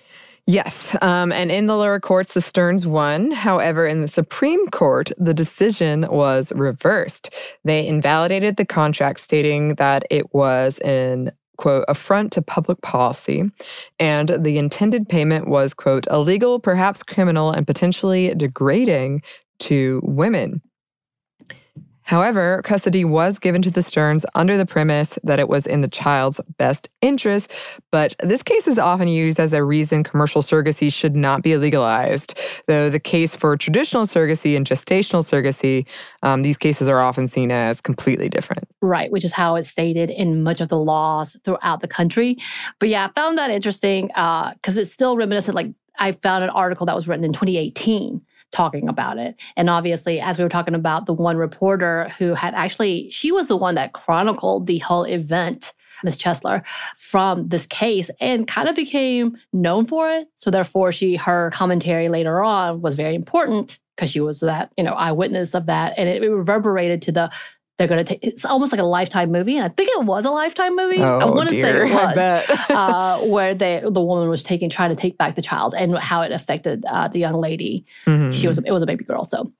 [0.48, 0.96] Yes.
[1.02, 3.32] Um, and in the lower courts, the Sterns won.
[3.32, 7.30] However, in the Supreme Court, the decision was reversed.
[7.64, 13.44] They invalidated the contract, stating that it was an quote, affront to public policy,
[13.98, 19.22] and the intended payment was, quote, illegal, perhaps criminal, and potentially degrading
[19.58, 20.60] to women.
[22.06, 25.88] However, custody was given to the Sterns under the premise that it was in the
[25.88, 27.50] child's best interest,
[27.90, 32.38] but this case is often used as a reason commercial surrogacy should not be legalized.
[32.68, 35.84] Though the case for traditional surrogacy and gestational surrogacy,
[36.22, 38.68] um, these cases are often seen as completely different.
[38.80, 42.38] Right, which is how it's stated in much of the laws throughout the country.
[42.78, 45.56] But yeah, I found that interesting because it's still reminiscent.
[45.56, 48.20] Like, I found an article that was written in 2018
[48.52, 49.40] talking about it.
[49.56, 53.48] And obviously, as we were talking about the one reporter who had actually, she was
[53.48, 55.74] the one that chronicled the whole event,
[56.04, 56.62] Miss Chesler,
[56.98, 60.28] from this case and kind of became known for it.
[60.36, 64.84] So therefore, she her commentary later on was very important because she was that, you
[64.84, 65.94] know, eyewitness of that.
[65.96, 67.30] And it, it reverberated to the
[67.78, 70.24] they're going to take it's almost like a lifetime movie and i think it was
[70.24, 71.02] a lifetime movie.
[71.02, 74.90] I Oh, want to say it was uh, where they, the woman was taking trying
[74.90, 77.84] to take back the child and how it affected uh, the young lady.
[78.06, 78.32] Mhm.
[78.32, 79.52] she was it was a baby girl so.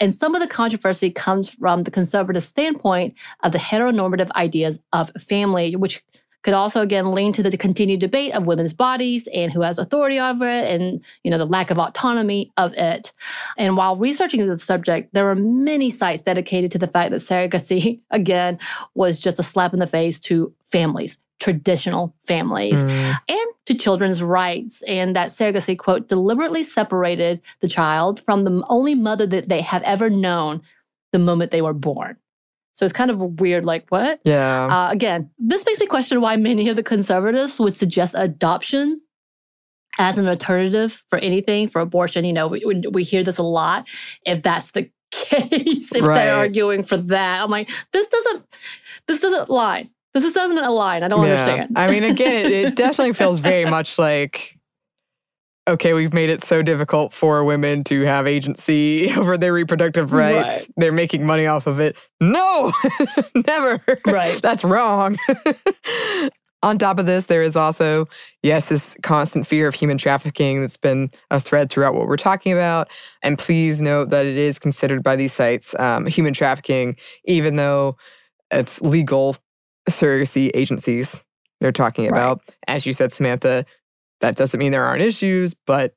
[0.00, 5.10] And some of the controversy comes from the conservative standpoint of the heteronormative ideas of
[5.18, 6.02] family which
[6.44, 10.20] could also again lean to the continued debate of women's bodies and who has authority
[10.20, 13.12] over it and you know the lack of autonomy of it
[13.58, 18.00] and while researching the subject there were many sites dedicated to the fact that surrogacy
[18.10, 18.58] again
[18.94, 23.18] was just a slap in the face to families traditional families Mm.
[23.28, 28.94] and to children's rights, and that surrogacy, quote, deliberately separated the child from the only
[28.94, 30.60] mother that they have ever known
[31.12, 32.16] the moment they were born.
[32.74, 34.20] So it's kind of weird, like, what?
[34.24, 34.66] Yeah.
[34.66, 39.00] Uh, again, this makes me question why many of the conservatives would suggest adoption
[39.98, 42.24] as an alternative for anything, for abortion.
[42.24, 43.86] You know, we, we, we hear this a lot.
[44.26, 46.14] If that's the case, if Right.
[46.14, 48.44] they're arguing for that, I'm like, this doesn't,
[49.06, 49.88] this doesn't lie.
[50.12, 51.02] This doesn't align.
[51.04, 51.32] I don't Yeah.
[51.32, 51.78] understand.
[51.78, 54.58] I mean, again, it, it definitely feels very much like
[55.66, 60.48] okay, we've made it so difficult for women to have agency over their reproductive rights.
[60.66, 60.70] Right.
[60.76, 61.96] They're making money off of it.
[62.20, 62.72] No,
[63.46, 63.80] never.
[64.06, 64.40] Right.
[64.42, 65.16] That's wrong.
[66.62, 68.06] On top of this, there is also,
[68.42, 72.52] yes, this constant fear of human trafficking that's been a thread throughout what we're talking
[72.52, 72.88] about.
[73.22, 76.96] And please note that it is considered by these sites um, human trafficking,
[77.26, 77.98] even though
[78.50, 79.36] it's legal
[79.90, 81.22] surrogacy agencies
[81.60, 82.12] they're talking Right.
[82.12, 82.40] about.
[82.66, 83.66] As you said, Samantha,
[84.24, 85.94] that doesn't mean there aren't issues, but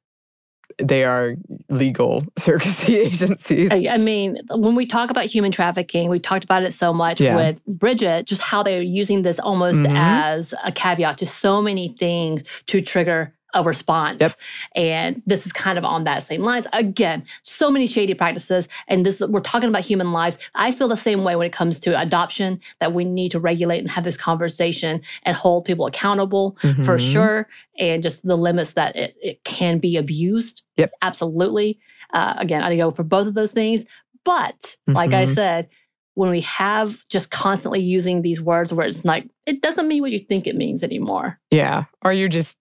[0.80, 1.36] they are
[1.70, 3.72] legal surrogacy agencies.
[3.72, 7.38] I, mean, when we talk about human trafficking, we talked about it so much Yeah.
[7.38, 9.96] with Bridget, just how they're using this almost Mhm.
[9.98, 14.22] as a caveat to so many things to trigger a response.
[14.22, 14.34] Yep.
[14.76, 16.68] And this is kind of on that same lines.
[16.74, 18.68] Again, so many shady practices.
[18.88, 20.38] And this we're talking about human lives.
[20.56, 23.80] I feel the same way when it comes to adoption, that we need to regulate
[23.80, 27.12] and have this conversation and hold people accountable for Mhm.
[27.14, 27.48] sure.
[27.80, 30.62] And just the limits that it, it can be abused.
[30.78, 30.92] Yep.
[31.02, 31.80] Absolutely.
[32.14, 33.84] Uh, again, I go for both of those things.
[34.24, 35.34] But like I Mhm.
[35.36, 35.68] said,
[36.16, 40.12] when we have just constantly using these words where it's like, it doesn't mean what
[40.12, 41.40] you think it means anymore.
[41.52, 41.84] Yeah.
[42.04, 42.58] Or you're just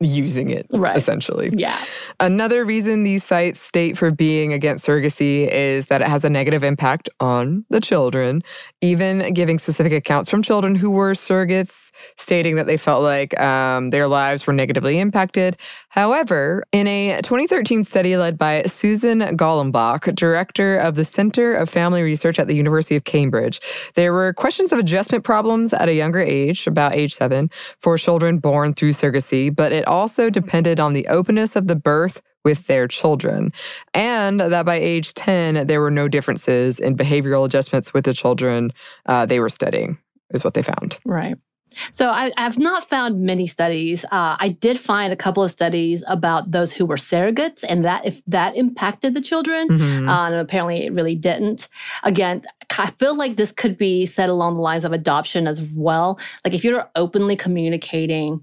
[0.00, 0.96] using it, Right.
[0.96, 1.50] essentially.
[1.56, 1.78] Yeah.
[2.20, 6.62] Another reason these sites state for being against surrogacy is that it has a negative
[6.62, 8.42] impact on the children,
[8.82, 13.88] even giving specific accounts from children who were surrogates, stating that they felt like um,
[13.90, 15.56] their lives were negatively impacted.
[15.96, 22.02] However, in a 2013 study led by Susan Golombok, director of the Center of Family
[22.02, 23.62] Research at the University of Cambridge,
[23.94, 27.48] there were questions of adjustment problems at a younger age, about age seven,
[27.80, 32.20] for children born through surrogacy, but it also depended on the openness of the birth
[32.44, 33.50] with their children.
[33.94, 38.70] And that by age 10, there were no differences in behavioral adjustments with the children
[39.06, 39.96] uh, they were studying,
[40.34, 40.98] is what they found.
[41.06, 41.36] Right.
[41.92, 44.04] So I, I've not found many studies.
[44.04, 48.06] Uh, I did find a couple of studies about those who were surrogates and that
[48.06, 49.68] if that impacted the children.
[49.68, 50.08] Mhm.
[50.08, 51.68] Uh, and apparently it really didn't.
[52.02, 52.42] Again,
[52.78, 56.18] I feel like this could be said along the lines of adoption as well.
[56.44, 58.40] Like if you're openly communicating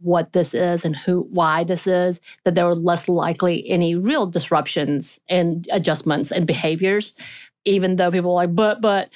[0.00, 4.26] what this is and who why this is, that there were less likely any real
[4.26, 7.14] disruptions and adjustments and behaviors.
[7.64, 9.08] Even though people are like, but but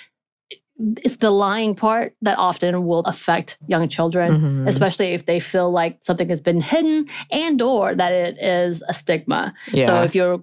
[1.04, 4.32] it's the lying part that often will affect young children
[4.64, 4.68] Mhm.
[4.68, 8.92] especially if they feel like something has been hidden and or that it is a
[8.94, 9.86] stigma Yeah.
[9.86, 10.42] so if you're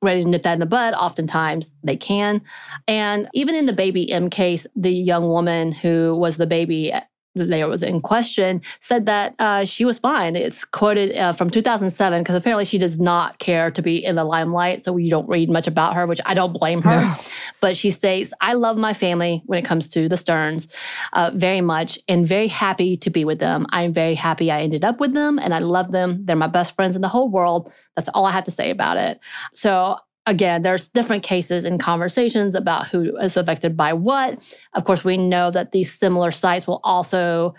[0.00, 2.42] ready to nip that in the bud, oftentimes they can.
[2.88, 6.92] And even in the baby M case, the young woman who was the baby
[7.34, 10.36] there was in question said that uh, she was fine.
[10.36, 14.24] It's quoted uh, from 2007 because apparently she does not care to be in the
[14.24, 17.00] limelight, so we don't read much about her, which I don't blame her.
[17.00, 17.14] No.
[17.60, 20.68] But she states, "I love my family when it comes to the Sterns
[21.12, 23.66] uh, very much, and very happy to be with them.
[23.70, 26.24] I'm very happy I ended up with them, and I love them.
[26.24, 27.72] They're my best friends in the whole world.
[27.96, 29.20] That's all I have to say about it."
[29.54, 29.96] So
[30.26, 34.38] again, there's different cases and conversations about who is affected by what.
[34.74, 37.54] Of course, we know that these similar sites will also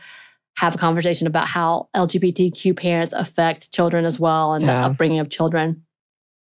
[0.57, 4.81] have a conversation about how LGBTQ parents affect children as well and Yeah.
[4.81, 5.83] the upbringing of children.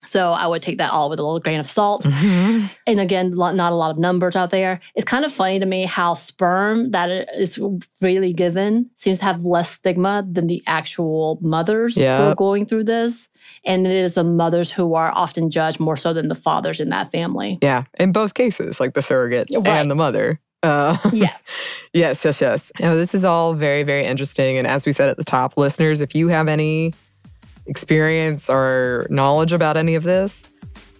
[0.06, 2.04] So I would take that all with a little grain of salt.
[2.04, 2.70] Mhm.
[2.86, 4.80] And again, not a lot of numbers out there.
[4.94, 7.58] It's kind of funny to me how sperm that is
[8.00, 12.84] really given seems to have less stigma than the actual mothers who are going through
[12.84, 13.28] this.
[13.64, 16.88] And it is the mothers who are often judged more so than the fathers in
[16.90, 17.58] that family.
[17.62, 17.84] Yeah.
[17.98, 19.66] In both cases, like the surrogate Right.
[19.68, 20.40] and the mother.
[20.62, 21.44] Uh, Yes.
[21.92, 22.72] Yes, yes, yes.
[22.80, 24.56] Now, this is all very, very interesting.
[24.58, 26.92] And as we said at the top, listeners, if you have any
[27.66, 30.50] experience or knowledge about any of this,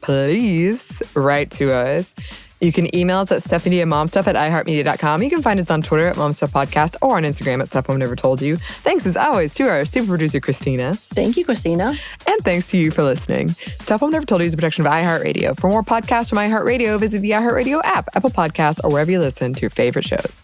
[0.00, 2.14] please write to us.
[2.60, 5.22] You can email us at Stephanie at momstuff at iheartmedia.com.
[5.22, 7.98] You can find us on Twitter at Momstuff Podcast or on Instagram at Stuff Mom
[7.98, 8.56] Never Told You.
[8.56, 10.94] Thanks as always to our super producer, Christina.
[10.94, 11.94] Thank you, Christina.
[12.26, 13.50] And thanks to you for listening.
[13.80, 15.58] Stuff Mom Never Told You is a production of iHeartRadio.
[15.58, 19.52] For more podcasts from iHeartRadio, visit the iHeartRadio app, Apple Podcasts, or wherever you listen
[19.52, 20.43] to your favorite shows.